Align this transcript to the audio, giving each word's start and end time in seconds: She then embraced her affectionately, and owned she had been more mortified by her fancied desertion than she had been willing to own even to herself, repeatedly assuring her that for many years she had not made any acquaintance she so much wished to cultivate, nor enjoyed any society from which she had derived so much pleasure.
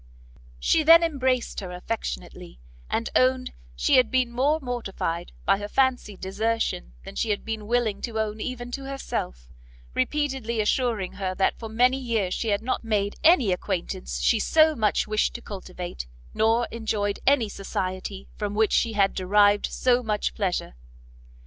She 0.57 0.81
then 0.81 1.03
embraced 1.03 1.59
her 1.59 1.71
affectionately, 1.71 2.59
and 2.89 3.11
owned 3.15 3.53
she 3.75 3.97
had 3.97 4.09
been 4.09 4.31
more 4.31 4.59
mortified 4.59 5.31
by 5.45 5.59
her 5.59 5.67
fancied 5.67 6.19
desertion 6.21 6.95
than 7.03 7.13
she 7.15 7.29
had 7.29 7.45
been 7.45 7.67
willing 7.67 8.01
to 8.01 8.19
own 8.19 8.41
even 8.41 8.71
to 8.71 8.85
herself, 8.85 9.47
repeatedly 9.93 10.59
assuring 10.59 11.13
her 11.21 11.35
that 11.35 11.59
for 11.59 11.69
many 11.69 11.97
years 11.99 12.33
she 12.33 12.47
had 12.47 12.63
not 12.63 12.83
made 12.83 13.15
any 13.23 13.51
acquaintance 13.51 14.19
she 14.21 14.39
so 14.39 14.75
much 14.75 15.05
wished 15.07 15.35
to 15.35 15.41
cultivate, 15.43 16.07
nor 16.33 16.67
enjoyed 16.71 17.19
any 17.27 17.47
society 17.47 18.27
from 18.35 18.55
which 18.55 18.73
she 18.73 18.93
had 18.93 19.13
derived 19.13 19.67
so 19.67 20.01
much 20.01 20.33
pleasure. 20.33 20.73